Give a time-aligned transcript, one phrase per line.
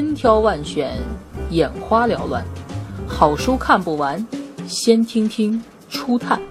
[0.00, 0.96] 千挑万选，
[1.50, 2.42] 眼花缭乱，
[3.06, 4.26] 好书看不完，
[4.66, 6.40] 先听听初探。《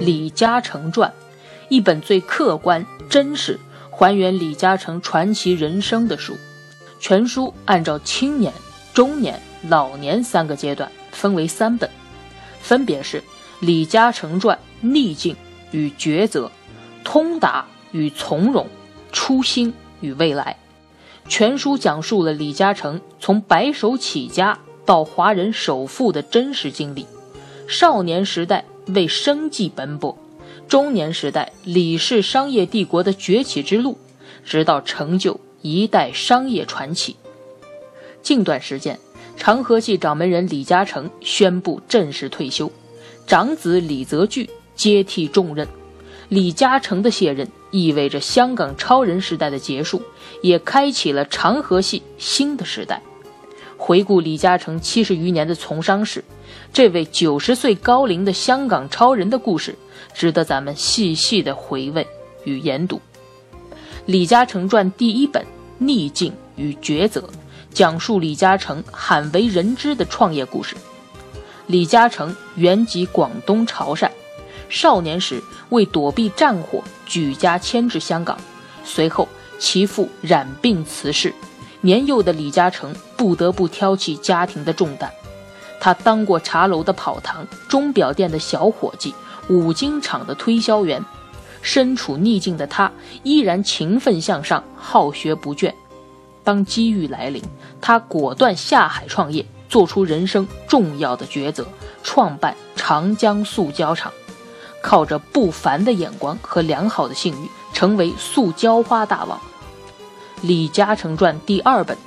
[0.00, 1.10] 李嘉诚传》，
[1.68, 3.60] 一本最客观、真实
[3.90, 6.34] 还原李嘉诚传奇人生的书。
[6.98, 8.50] 全书按照青年、
[8.94, 9.38] 中年、
[9.68, 11.90] 老年三个阶段分为三本，
[12.62, 13.20] 分别是
[13.64, 15.34] 《李嘉诚传》逆境
[15.70, 16.52] 与抉择、
[17.02, 18.66] 通达与从容、
[19.10, 19.72] 初心
[20.02, 20.58] 与未来。
[21.30, 27.06] 全书讲述了李嘉诚从白手起家到华人首富的真实经历，
[27.66, 30.18] 少年时代为生计奔波，
[30.68, 33.96] 中年时代李氏商业帝国的崛起之路，
[34.44, 35.40] 直到成就。
[35.62, 37.16] 一代商业传奇。
[38.20, 39.00] 近段时间，
[39.38, 42.70] 长河系掌门人李嘉诚宣布正式退休，
[43.26, 45.66] 长子李泽钜接替重任。
[46.28, 50.02] 李嘉诚的卸任意味着香港超人时代的结束，
[50.42, 53.02] 也开启了长河系新的时代。
[53.76, 56.24] 回顾李嘉诚七十余年的从商史，
[56.72, 59.76] 这位九十岁高龄的香港超人的故事，
[60.14, 62.06] 值得咱们细细的回味
[62.44, 62.96] 与研读。
[64.06, 65.44] 《李嘉诚传》第一本。
[65.76, 67.28] 逆境与抉择，
[67.72, 70.76] 讲述李嘉诚罕为人知的创业故事。
[71.66, 74.10] 李嘉诚原籍广东潮汕，
[74.68, 78.36] 少年时为躲避战火，举家迁至香港。
[78.84, 79.26] 随后
[79.58, 81.34] 其父染病辞世，
[81.80, 85.10] 年幼的李嘉诚不得不挑起家庭的重担。
[85.80, 89.14] 他当过茶楼的跑堂、钟表店的小伙计、
[89.48, 91.02] 五金厂的推销员。
[91.62, 92.92] 身处逆境的他，
[93.22, 95.72] 依然勤奋向上，好学不倦。
[96.42, 97.42] 当机遇来临，
[97.80, 101.66] 他果断下海创业，做出人生重要的抉择，
[102.04, 104.12] 创办长江塑胶厂，
[104.80, 109.36] 靠着不凡的眼光和良好的信誉，成为塑胶花大王。
[110.42, 111.98] 《李嘉诚传》第二本，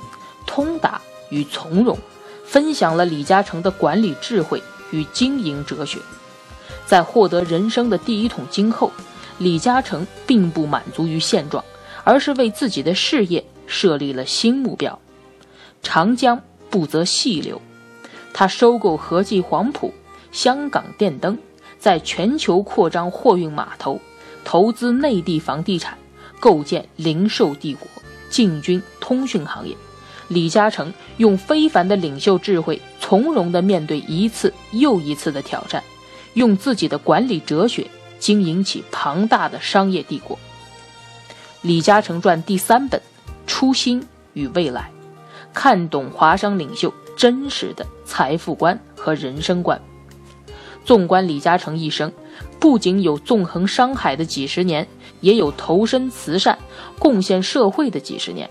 [0.46, 0.98] 通达
[1.28, 1.98] 与从容，
[2.42, 5.98] 分享了李嘉诚的管理智慧与经营哲学。
[6.86, 8.90] 在获得人生的第一桶金后，
[9.36, 11.62] 李嘉诚并不满足于现状，
[12.02, 14.98] 而是为自己的事业设立了新目标。
[15.82, 16.40] 长江
[16.70, 17.60] 不择细流，
[18.38, 19.92] 他收购和记黄埔、
[20.30, 21.36] 香港电灯，
[21.80, 24.00] 在全球扩张货运码头，
[24.44, 25.98] 投资内地房地产，
[26.38, 27.88] 构建零售帝国，
[28.30, 29.76] 进军通讯行业。
[30.28, 35.82] 李嘉诚用非凡的领袖智慧，从容地面对一次又一次的挑战，
[36.34, 37.88] 用自己的管理哲学。
[38.20, 40.36] 经营起庞大的商业帝国，
[41.62, 43.02] 《李嘉诚传》第三本，
[43.48, 44.92] 初心与未来，
[45.52, 49.78] 看懂华商领袖真实的财富观和人生观。
[50.84, 52.12] 纵观李嘉诚一生，
[52.60, 54.86] 不仅有纵横商海的几十年，
[55.20, 56.56] 也有投身慈善、
[56.96, 58.48] 贡献社会的几十年。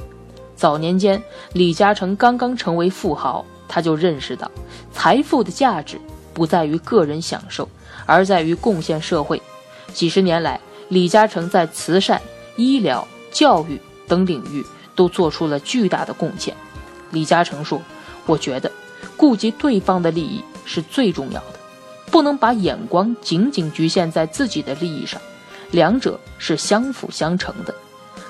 [0.57, 1.23] 早年间，
[1.53, 4.51] 李嘉诚刚刚成为富豪，他就认识到，
[4.91, 5.97] 财富的价值
[6.33, 7.69] 不在于个人享受，
[8.05, 9.41] 而在于贡献社会。
[9.93, 12.21] 几十年来，李嘉诚在慈善、
[12.57, 13.79] 医疗、教育
[14.09, 14.61] 等领域
[14.93, 16.53] 都做出了巨大的贡献。
[17.11, 17.81] 李嘉诚说
[18.27, 18.71] ：“我觉得，
[19.15, 21.59] 顾及对方的利益是最重要的，
[22.11, 25.19] 不能把眼光仅仅局限在自己的利益上，
[25.71, 27.73] 两者是相辅相成的。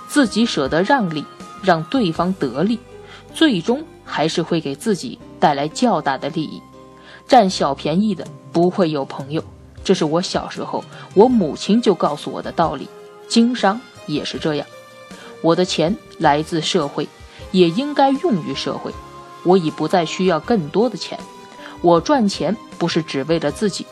[0.07, 1.25] 自己舍得让利，
[1.61, 2.79] 让对方得利，
[3.33, 6.61] 最终还是会给自己带来较大的利益。
[7.27, 9.43] 占小便宜的不会有朋友。”
[9.83, 10.83] 这是我小时候，
[11.13, 12.87] 我母亲就告诉我的道理。
[13.27, 14.67] 经商也是这样，
[15.41, 17.07] 我的钱来自社会，
[17.51, 18.91] 也应该用于社会。
[19.47, 21.17] 我已不再需要更多的钱。
[21.81, 23.85] 我赚钱不是只为了自己，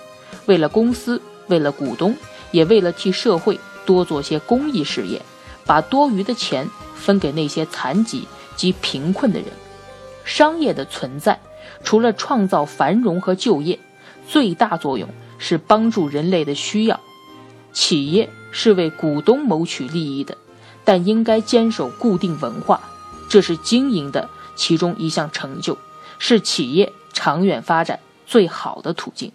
[0.45, 2.15] 为了公司，为了股东，
[2.51, 5.21] 也为了替社会多做些公益事业，
[5.65, 9.49] 把多余的钱分给那些残疾及贫困的人。
[10.23, 11.39] 商业的存在，
[11.83, 13.79] 除了创造繁荣和就业，
[14.27, 15.09] 最大作用。
[15.37, 16.97] 是帮助人类的需要，
[17.73, 20.37] 企业是为股东谋取利益的，
[20.85, 22.79] 但应该坚守固定文化，
[23.29, 25.77] 这是经营的其中一项成就，
[26.17, 29.31] 是企业长远发展最好的途径。